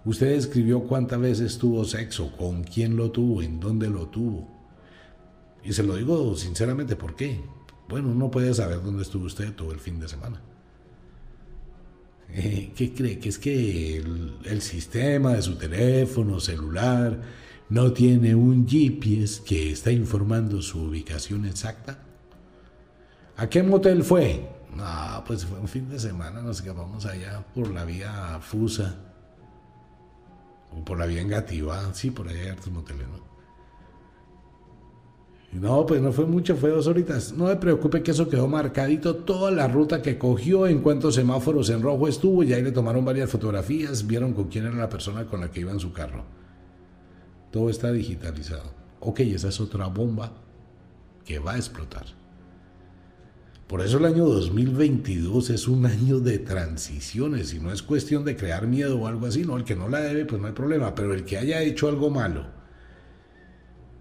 [0.05, 4.47] Usted escribió cuántas veces tuvo sexo, con quién lo tuvo, en dónde lo tuvo.
[5.63, 7.41] Y se lo digo sinceramente, ¿por qué?
[7.89, 10.39] Bueno, uno puede saber dónde estuvo usted todo el fin de semana.
[12.29, 13.17] Eh, ¿Qué cree?
[13.17, 17.19] ¿Que es que el, sistema de su teléfono celular
[17.69, 21.99] no tiene un GPS que está informando su ubicación exacta?
[23.35, 24.49] ¿A qué motel fue?
[24.75, 28.95] No, pues fue un fin de semana, nos escapamos allá por la vía Fusa.
[30.71, 33.27] O por la vía Engativá, sí, por allá hay hartos moteles, ¿no?
[35.51, 37.33] No, pues no fue mucho, fue dos horitas.
[37.33, 41.69] No me preocupe que eso quedó marcadito toda la ruta que cogió, en cuantos semáforos
[41.69, 45.25] en rojo estuvo, y ahí le tomaron varias fotografías, vieron con quién era la persona
[45.25, 46.23] con la que iba en su carro.
[47.51, 48.71] Todo está digitalizado.
[48.99, 50.33] Ok, esa es otra bomba
[51.25, 52.05] que va a explotar.
[53.67, 58.37] Por eso el año 2022 es un año de transiciones y no es cuestión de
[58.37, 60.95] crear miedo o algo así, no, el que no la debe pues no hay problema,
[60.95, 62.45] pero el que haya hecho algo malo,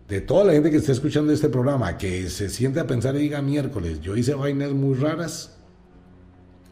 [0.06, 3.18] de toda la gente que está escuchando este programa, que se siente a pensar y
[3.18, 5.58] diga miércoles, yo hice vainas muy raras,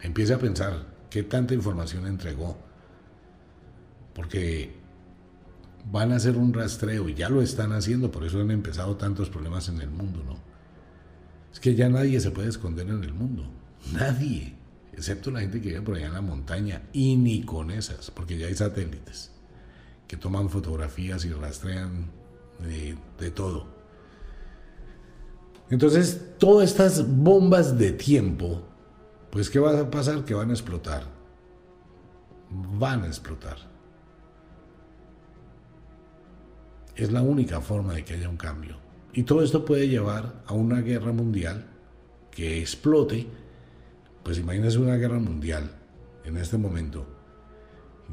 [0.01, 2.57] empiece a pensar qué tanta información entregó.
[4.13, 4.73] Porque
[5.91, 9.29] van a hacer un rastreo y ya lo están haciendo, por eso han empezado tantos
[9.29, 10.37] problemas en el mundo, ¿no?
[11.51, 13.45] Es que ya nadie se puede esconder en el mundo,
[13.93, 14.55] nadie,
[14.93, 18.37] excepto la gente que vive por allá en la montaña y ni con esas, porque
[18.37, 19.31] ya hay satélites
[20.07, 22.11] que toman fotografías y rastrean
[22.59, 23.67] de, todo.
[25.69, 28.61] Entonces, todas estas bombas de tiempo,
[29.31, 30.23] pues ¿qué va a pasar?
[30.23, 31.03] Que van a explotar.
[32.49, 33.74] Van a explotar.
[36.95, 38.77] Es la única forma de que haya un cambio.
[39.13, 41.65] Y todo esto puede llevar a una guerra mundial
[42.31, 43.27] que explote.
[44.23, 45.71] Pues imagínense una guerra mundial
[46.23, 47.05] en este momento.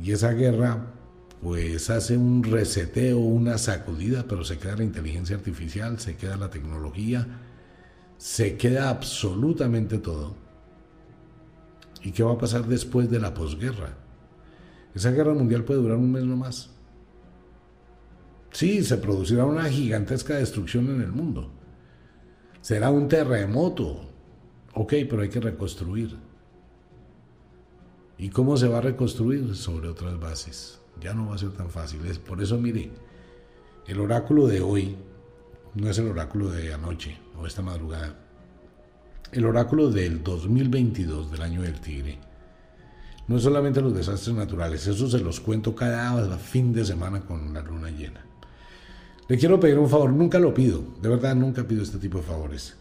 [0.02, 0.94] Y esa guerra
[1.42, 6.50] pues hace un reseteo, una sacudida, pero se queda la inteligencia artificial, se queda la
[6.50, 7.26] tecnología,
[8.16, 10.36] se queda absolutamente todo.
[12.00, 13.96] ¿Y qué va a pasar después de la posguerra?
[14.94, 16.70] Esa guerra mundial puede durar un mes no más.
[18.52, 21.50] Sí, se producirá una gigantesca destrucción en el mundo.
[22.60, 24.08] Será un terremoto.
[24.74, 26.16] Ok, pero hay que reconstruir.
[28.18, 29.56] ¿Y cómo se va a reconstruir?
[29.56, 32.00] Sobre otras bases ya no va a ser tan fácil.
[32.26, 32.90] Por eso, mire,
[33.86, 34.96] el oráculo de hoy
[35.74, 38.16] no es el oráculo de anoche o esta madrugada.
[39.32, 42.18] El oráculo del 2022, del año del tigre,
[43.28, 47.54] no es solamente los desastres naturales, eso se los cuento cada fin de semana con
[47.54, 48.31] la luna llena.
[49.28, 52.24] Le quiero pedir un favor, nunca lo pido, de verdad nunca pido este tipo de
[52.24, 52.76] favores.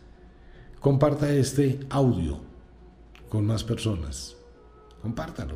[0.80, 2.40] Comparta este audio
[3.30, 4.36] con más personas.
[5.02, 5.56] Compártalo.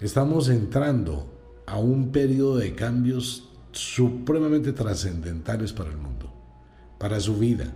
[0.00, 1.26] Estamos entrando
[1.66, 6.32] a un periodo de cambios supremamente trascendentales para el mundo,
[6.98, 7.72] para su vida.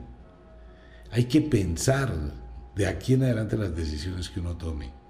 [1.10, 2.12] Hay que pensar
[2.74, 5.03] de aquí en adelante las decisiones que uno tome.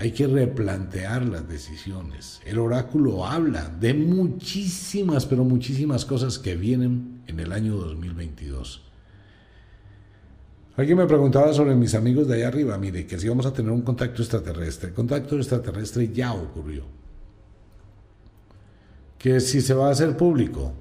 [0.00, 2.40] Hay que replantear las decisiones.
[2.46, 8.80] El oráculo habla de muchísimas, pero muchísimas cosas que vienen en el año 2022.
[10.78, 13.70] Alguien me preguntaba sobre mis amigos de allá arriba, mire, que si vamos a tener
[13.70, 14.88] un contacto extraterrestre.
[14.88, 16.84] El contacto extraterrestre ya ocurrió.
[19.18, 20.72] Que si se va a hacer público,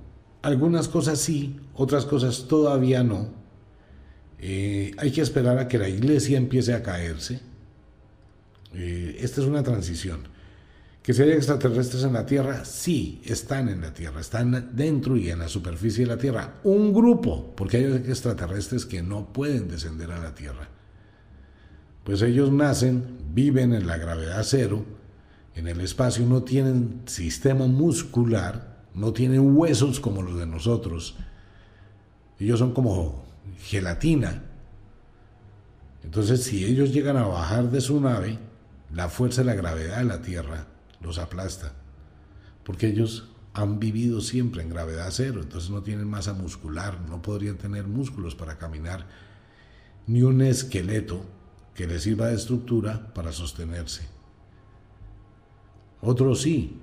[0.44, 3.28] algunas cosas sí, otras cosas todavía no.
[4.40, 7.49] Eh, hay que esperar a que la iglesia empiece a caerse.
[8.74, 10.28] Eh, esta es una transición.
[11.02, 15.30] Que si hay extraterrestres en la Tierra, sí, están en la Tierra, están dentro y
[15.30, 16.56] en la superficie de la Tierra.
[16.64, 20.68] Un grupo, porque hay extraterrestres que no pueden descender a la Tierra.
[22.04, 24.86] Pues ellos nacen, viven en la gravedad cero,
[25.56, 31.16] en el espacio, no tienen sistema muscular, no tienen huesos como los de nosotros.
[32.40, 33.26] Ellos son como
[33.60, 34.44] gelatina.
[36.04, 38.40] Entonces, si ellos llegan a bajar de su nave,
[38.94, 40.68] la fuerza de la gravedad de la Tierra
[41.02, 41.74] los aplasta,
[42.64, 47.58] porque ellos han vivido siempre en gravedad cero, entonces no tienen masa muscular, no podrían
[47.58, 49.08] tener músculos para caminar,
[50.08, 51.26] ni un esqueleto
[51.74, 54.04] que les sirva de estructura para sostenerse.
[56.02, 56.80] Otros sí,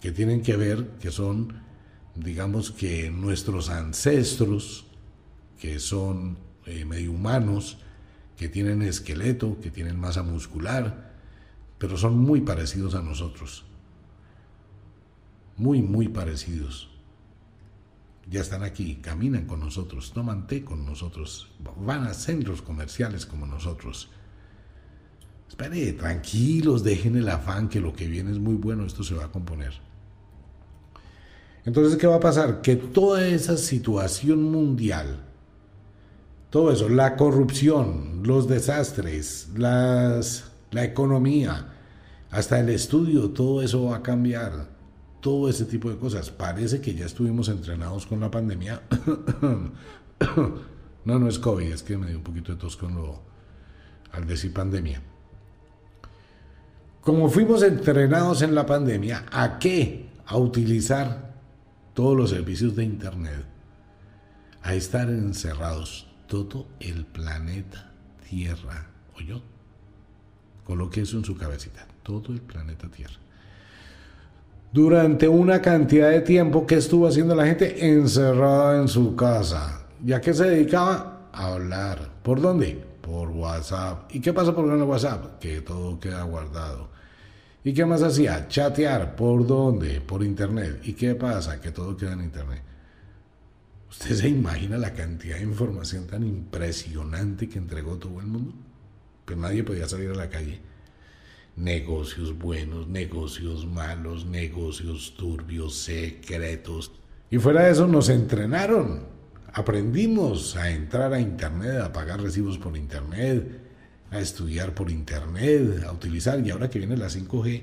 [0.00, 1.62] que tienen que ver, que son,
[2.14, 4.86] digamos que nuestros ancestros,
[5.58, 7.78] que son eh, medio humanos,
[8.36, 11.09] que tienen esqueleto, que tienen masa muscular,
[11.80, 13.64] pero son muy parecidos a nosotros.
[15.56, 16.90] Muy, muy parecidos.
[18.30, 23.46] Ya están aquí, caminan con nosotros, toman té con nosotros, van a centros comerciales como
[23.46, 24.10] nosotros.
[25.48, 29.24] Espere, tranquilos, dejen el afán que lo que viene es muy bueno, esto se va
[29.24, 29.72] a componer.
[31.64, 32.60] Entonces, ¿qué va a pasar?
[32.60, 35.24] Que toda esa situación mundial,
[36.50, 40.20] todo eso, la corrupción, los desastres, la
[40.84, 41.69] economía,
[42.30, 44.68] hasta el estudio, todo eso va a cambiar.
[45.20, 46.30] Todo ese tipo de cosas.
[46.30, 48.82] Parece que ya estuvimos entrenados con la pandemia.
[51.04, 53.20] no, no es COVID, es que me dio un poquito de tos con lo,
[54.12, 55.02] al decir pandemia.
[57.02, 60.08] Como fuimos entrenados en la pandemia, ¿a qué?
[60.26, 61.34] A utilizar
[61.92, 63.44] todos los servicios de Internet,
[64.62, 67.92] a estar encerrados todo el planeta
[68.28, 68.86] Tierra,
[69.26, 69.42] yo
[70.64, 71.86] Coloque eso en su cabecita,
[72.18, 73.14] todo el planeta Tierra.
[74.72, 80.20] Durante una cantidad de tiempo que estuvo haciendo la gente encerrada en su casa, ya
[80.20, 82.10] que se dedicaba a hablar.
[82.22, 82.84] ¿Por dónde?
[83.00, 84.14] Por WhatsApp.
[84.14, 85.38] ¿Y qué pasa por el WhatsApp?
[85.38, 86.88] Que todo queda guardado.
[87.62, 88.48] ¿Y qué más hacía?
[88.48, 89.16] Chatear.
[89.16, 90.00] ¿Por dónde?
[90.00, 90.80] Por internet.
[90.84, 91.60] ¿Y qué pasa?
[91.60, 92.62] Que todo queda en internet.
[93.90, 98.52] ¿Usted se imagina la cantidad de información tan impresionante que entregó todo el mundo?
[99.26, 100.60] Que nadie podía salir a la calle.
[101.60, 106.92] Negocios buenos, negocios malos, negocios turbios, secretos.
[107.30, 109.06] Y fuera de eso nos entrenaron.
[109.52, 113.60] Aprendimos a entrar a Internet, a pagar recibos por Internet,
[114.10, 116.40] a estudiar por Internet, a utilizar.
[116.40, 117.62] Y ahora que viene la 5G,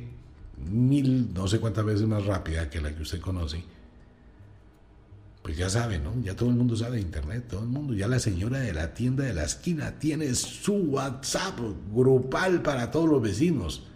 [0.70, 3.64] mil, no sé cuántas veces más rápida que la que usted conoce
[5.48, 6.12] pues ya sabe, ¿no?
[6.22, 7.94] Ya todo el mundo sabe de Internet, todo el mundo.
[7.94, 11.58] Ya la señora de la tienda de la esquina tiene su WhatsApp
[11.90, 13.88] grupal para todos los vecinos.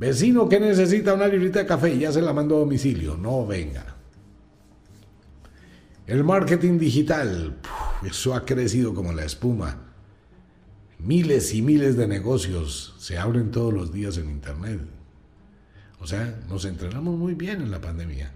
[0.00, 3.94] Vecino que necesita una librita de café, ya se la mando a domicilio, no venga.
[6.08, 7.54] El marketing digital,
[8.04, 9.78] eso ha crecido como la espuma.
[10.98, 14.80] Miles y miles de negocios se abren todos los días en Internet.
[16.00, 18.32] O sea, nos entrenamos muy bien en la pandemia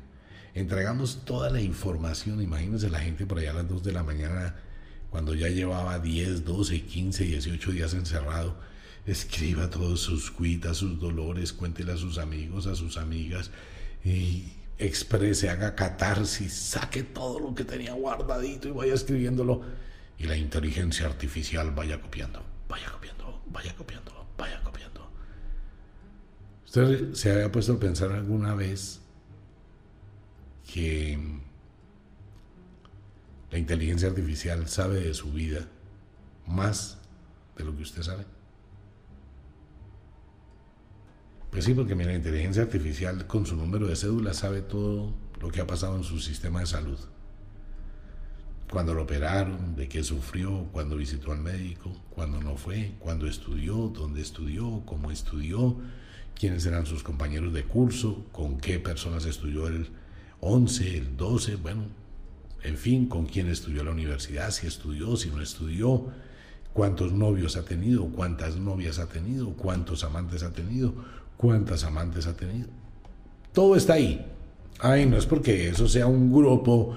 [0.58, 2.42] entregamos toda la información.
[2.42, 4.56] Imagínense la gente por allá a las 2 de la mañana,
[5.10, 8.56] cuando ya llevaba 10, 12, 15, 18 días encerrado.
[9.06, 13.50] Escriba todos sus cuitas, sus dolores, cuéntele a sus amigos, a sus amigas,
[14.04, 19.62] y exprese, haga catarsis, saque todo lo que tenía guardadito y vaya escribiéndolo.
[20.18, 25.10] Y la inteligencia artificial vaya copiando, vaya copiando, vaya copiando, vaya copiando.
[26.66, 29.00] ¿Usted se había puesto a pensar alguna vez
[30.72, 31.18] que
[33.50, 35.66] la inteligencia artificial sabe de su vida
[36.46, 36.98] más
[37.56, 38.24] de lo que usted sabe.
[41.50, 45.60] Pues sí, porque la inteligencia artificial con su número de cédula sabe todo lo que
[45.60, 46.98] ha pasado en su sistema de salud.
[48.70, 53.88] Cuando lo operaron, de qué sufrió, cuando visitó al médico, cuando no fue, cuando estudió,
[53.88, 55.78] dónde estudió, cómo estudió,
[56.38, 59.88] quiénes eran sus compañeros de curso, con qué personas estudió él
[60.40, 61.82] 11, el 12, bueno,
[62.62, 66.06] en fin, con quién estudió la universidad, si estudió, si no estudió,
[66.72, 70.94] cuántos novios ha tenido, cuántas novias ha tenido, cuántos amantes ha tenido,
[71.36, 72.68] cuántas amantes ha tenido.
[73.52, 74.26] Todo está ahí.
[74.80, 76.96] Ay, no es porque eso sea un grupo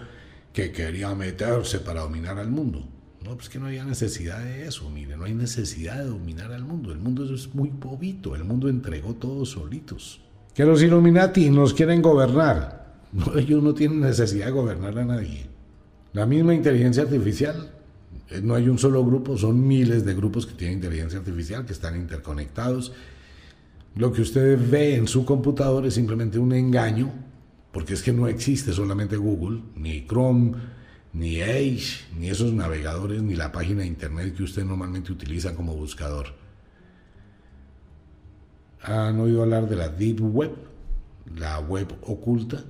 [0.54, 2.84] que quería meterse para dominar al mundo.
[3.24, 6.64] No, pues que no había necesidad de eso, mire, no hay necesidad de dominar al
[6.64, 6.92] mundo.
[6.92, 10.22] El mundo es muy bobito, el mundo entregó todos solitos.
[10.56, 12.81] Que los Illuminati nos quieren gobernar.
[13.14, 15.46] No, ellos no tienen necesidad de gobernar a nadie.
[16.14, 17.72] La misma inteligencia artificial,
[18.30, 21.74] eh, no hay un solo grupo, son miles de grupos que tienen inteligencia artificial, que
[21.74, 22.94] están interconectados.
[23.96, 27.12] Lo que usted ve en su computador es simplemente un engaño,
[27.72, 30.54] porque es que no existe solamente Google, ni Chrome,
[31.14, 35.76] ni Edge, ni esos navegadores, ni la página de Internet que usted normalmente utiliza como
[35.76, 36.28] buscador.
[38.84, 40.56] ¿Han oído hablar de la Deep Web?
[41.36, 42.64] La web oculta.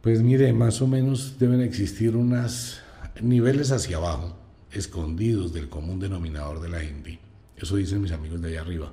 [0.00, 2.80] Pues mire, más o menos deben existir unos
[3.20, 4.36] niveles hacia abajo,
[4.70, 7.18] escondidos del común denominador de la gente.
[7.56, 8.92] Eso dicen mis amigos de allá arriba.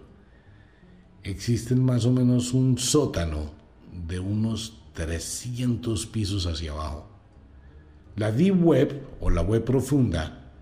[1.21, 3.51] Existen más o menos un sótano
[4.07, 7.07] de unos 300 pisos hacia abajo.
[8.15, 10.53] La Deep Web o la web profunda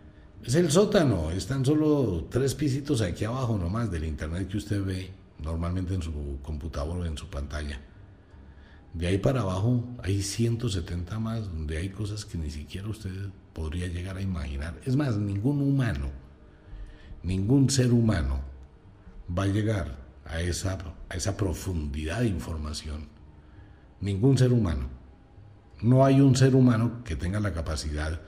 [0.43, 5.09] Es el sótano, están solo tres pisitos aquí abajo nomás del internet que usted ve
[5.41, 7.79] normalmente en su computador o en su pantalla.
[8.93, 13.11] De ahí para abajo hay 170 más donde hay cosas que ni siquiera usted
[13.53, 14.79] podría llegar a imaginar.
[14.85, 16.11] Es más, ningún humano,
[17.23, 18.41] ningún ser humano
[19.35, 20.77] va a llegar a esa,
[21.09, 23.07] a esa profundidad de información.
[23.99, 24.89] Ningún ser humano.
[25.81, 28.21] No hay un ser humano que tenga la capacidad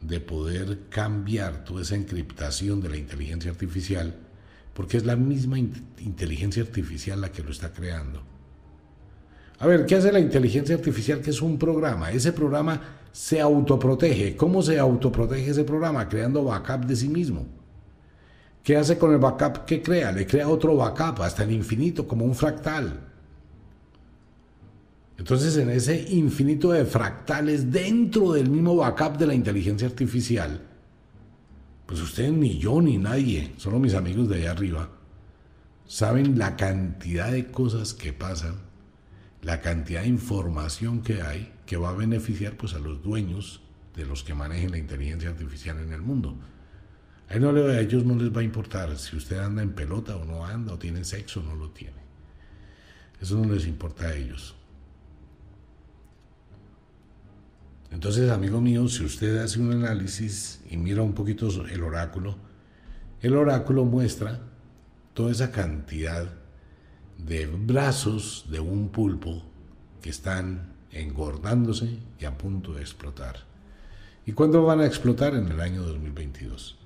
[0.00, 4.16] de poder cambiar toda esa encriptación de la inteligencia artificial,
[4.72, 8.29] porque es la misma inteligencia artificial la que lo está creando.
[9.60, 11.20] A ver, ¿qué hace la inteligencia artificial?
[11.20, 12.10] Que es un programa.
[12.10, 12.80] Ese programa
[13.12, 14.34] se autoprotege.
[14.34, 16.08] ¿Cómo se autoprotege ese programa?
[16.08, 17.46] Creando backup de sí mismo.
[18.64, 20.12] ¿Qué hace con el backup que crea?
[20.12, 23.06] Le crea otro backup hasta el infinito, como un fractal.
[25.18, 30.58] Entonces, en ese infinito de fractales dentro del mismo backup de la inteligencia artificial,
[31.84, 34.88] pues usted ni yo ni nadie, solo mis amigos de allá arriba,
[35.86, 38.69] saben la cantidad de cosas que pasan
[39.42, 43.62] la cantidad de información que hay que va a beneficiar pues a los dueños
[43.96, 46.36] de los que manejen la inteligencia artificial en el mundo.
[47.28, 50.74] A, ellos no les va a importar si usted anda en pelota o no anda,
[50.74, 52.00] o tiene sexo o no lo tiene.
[53.20, 54.56] Eso no les importa a ellos.
[57.92, 62.36] Entonces, amigo mío, si usted hace un análisis y mira un poquito el oráculo,
[63.20, 64.40] el oráculo muestra
[65.12, 66.39] toda esa cantidad
[67.26, 69.42] de brazos de un pulpo
[70.00, 73.36] que están engordándose y a punto de explotar.
[74.26, 75.34] ¿Y cuándo van a explotar?
[75.34, 76.78] En el año 2022.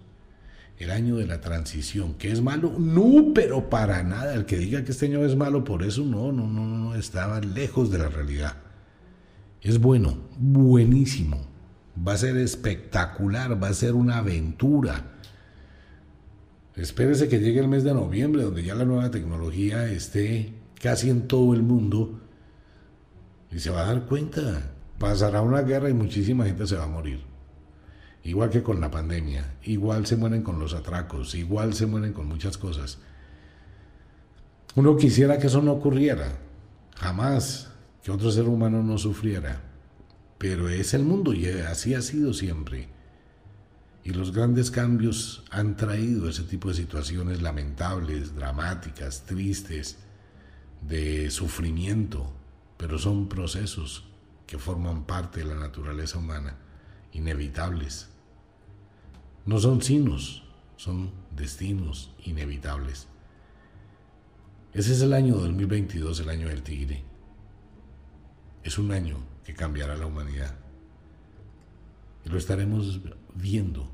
[0.79, 4.35] El año de la transición, que es malo, no, pero para nada.
[4.35, 7.41] El que diga que este año es malo, por eso no, no, no, no, estaba
[7.41, 8.57] lejos de la realidad.
[9.63, 11.47] Es bueno, buenísimo.
[11.97, 15.14] Va a ser espectacular, va a ser una aventura
[16.77, 21.29] Espérese que llegue el mes de noviembre, donde ya la nueva tecnología esté casi en
[21.29, 22.21] todo el mundo
[23.53, 24.73] y se va a dar cuenta.
[24.99, 27.21] Pasará una guerra y muchísima gente se va a morir.
[28.25, 32.27] Igual que con la pandemia, igual se mueren con los atracos, igual se mueren con
[32.27, 32.99] muchas cosas.
[34.75, 36.39] Uno quisiera que eso no ocurriera,
[36.97, 37.71] jamás
[38.03, 39.61] que otro ser humano no sufriera,
[40.39, 42.89] pero es el mundo y así ha sido siempre.
[44.05, 49.97] Y los grandes cambios han traído ese tipo de situaciones lamentables, dramáticas, tristes,
[50.83, 52.31] de sufrimiento,
[52.77, 54.05] pero son procesos
[54.47, 56.59] que forman parte de la naturaleza humana,
[57.13, 58.11] inevitables.
[59.47, 60.45] No son signos,
[60.77, 63.09] son destinos inevitables.
[64.75, 67.05] Ese es el año 2022, el año del tigre.
[68.63, 70.55] Es un año que cambiará la humanidad.
[72.27, 73.01] Y lo estaremos
[73.35, 73.94] viendo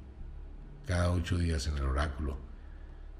[0.90, 2.36] cada ocho días en el oráculo.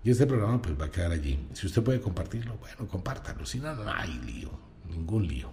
[0.03, 1.39] Y este programa pues va a quedar allí.
[1.53, 3.47] Si usted puede compartirlo, bueno, compártalo.
[3.47, 4.51] Si no, no hay lío,
[4.89, 5.51] ningún lío.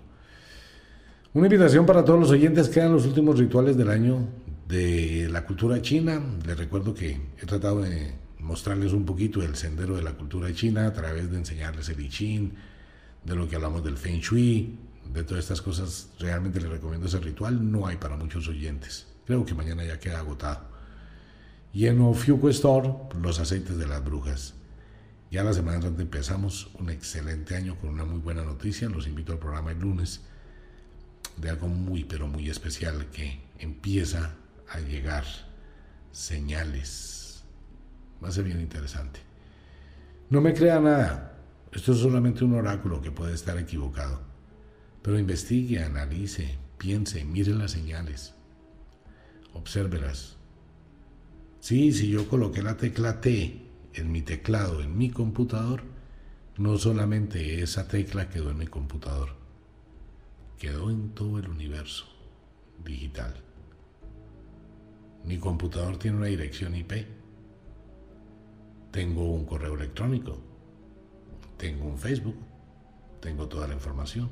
[1.33, 2.69] Una invitación para todos los oyentes.
[2.69, 4.27] Quedan los últimos rituales del año
[4.67, 6.19] de la cultura china.
[6.43, 10.87] Les recuerdo que he tratado de mostrarles un poquito el sendero de la cultura china
[10.87, 12.51] a través de enseñarles el I Ching,
[13.25, 14.75] de lo que hablamos del Feng Shui,
[15.13, 16.09] de todas estas cosas.
[16.17, 17.71] Realmente les recomiendo ese ritual.
[17.71, 19.05] No hay para muchos oyentes.
[19.27, 20.66] Creo que mañana ya queda agotado.
[21.73, 24.55] Y en Store, los aceites de las brujas.
[25.29, 28.89] Ya la semana entrante empezamos un excelente año con una muy buena noticia.
[28.89, 30.21] Los invito al programa el lunes
[31.35, 34.35] de algo muy, pero muy especial que empieza
[34.69, 35.25] a llegar
[36.11, 37.43] señales.
[38.23, 39.19] Va a ser bien interesante.
[40.29, 41.37] No me crea nada.
[41.71, 44.21] Esto es solamente un oráculo que puede estar equivocado.
[45.01, 48.33] Pero investigue, analice, piense, mire las señales
[49.57, 50.36] obsérvelas.
[51.67, 53.61] Sí, si yo coloqué la tecla T
[53.93, 55.83] en mi teclado, en mi computador,
[56.55, 59.31] no solamente esa tecla quedó en mi computador,
[60.57, 62.05] quedó en todo el universo
[62.85, 63.35] digital.
[65.25, 67.05] Mi computador tiene una dirección IP.
[68.89, 70.37] Tengo un correo electrónico.
[71.57, 72.37] Tengo un Facebook.
[73.19, 74.29] Tengo toda la información.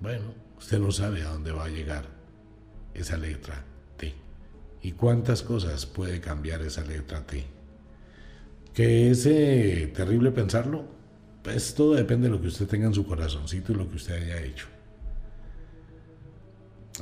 [0.00, 2.08] Bueno, usted no sabe a dónde va a llegar
[2.92, 3.75] esa letra.
[4.86, 7.44] ¿Y cuántas cosas puede cambiar esa letra T?
[8.72, 10.84] ¿Que es eh, terrible pensarlo?
[11.42, 14.14] Pues todo depende de lo que usted tenga en su corazoncito y lo que usted
[14.14, 14.68] haya hecho.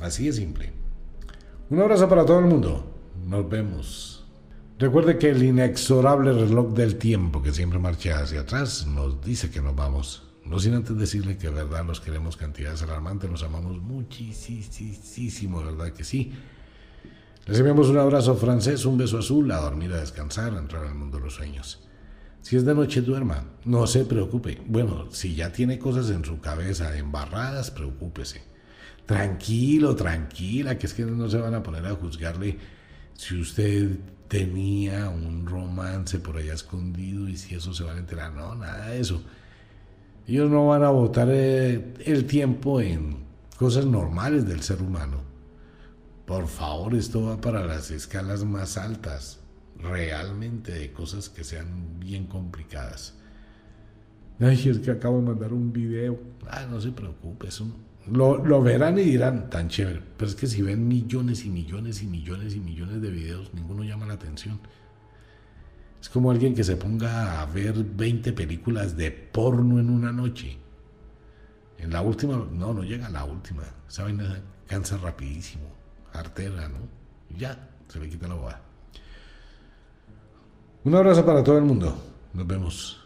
[0.01, 0.73] Así de simple.
[1.69, 2.91] Un abrazo para todo el mundo.
[3.23, 4.25] Nos vemos.
[4.79, 9.61] Recuerde que el inexorable reloj del tiempo que siempre marcha hacia atrás nos dice que
[9.61, 10.23] nos vamos.
[10.43, 16.03] No sin antes decirle que verdad los queremos cantidades alarmantes, los amamos muchísimo, verdad que
[16.03, 16.33] sí.
[17.45, 20.95] Les enviamos un abrazo francés, un beso azul, a dormir, a descansar, a entrar al
[20.95, 21.79] mundo de los sueños.
[22.41, 23.45] Si es de noche, duerma.
[23.65, 24.59] No se preocupe.
[24.65, 28.41] Bueno, si ya tiene cosas en su cabeza embarradas, preocúpese.
[29.05, 32.57] Tranquilo, tranquila, que es que no se van a poner a juzgarle
[33.13, 38.33] si usted tenía un romance por allá escondido y si eso se van a enterar.
[38.33, 39.21] No, nada de eso.
[40.27, 43.17] Ellos no van a botar eh, el tiempo en
[43.55, 45.34] cosas normales del ser humano.
[46.25, 49.39] Por favor, esto va para las escalas más altas,
[49.77, 53.13] realmente de cosas que sean bien complicadas.
[54.39, 56.19] Ay, es que acabo de mandar un video.
[56.49, 57.67] Ah, no se preocupe, eso
[58.07, 60.01] lo, lo, verán y dirán, tan chévere.
[60.17, 63.83] Pero es que si ven millones y millones y millones y millones de videos, ninguno
[63.83, 64.59] llama la atención.
[66.01, 70.57] Es como alguien que se ponga a ver 20 películas de porno en una noche.
[71.77, 73.63] En la última, no, no llega a la última.
[73.87, 74.21] Saben,
[74.67, 75.74] cansa rapidísimo
[76.19, 76.79] artera, ¿no?
[77.37, 77.57] Ya,
[77.87, 78.61] se le quita la boda.
[80.83, 81.97] Un abrazo para todo el mundo.
[82.33, 83.04] Nos vemos.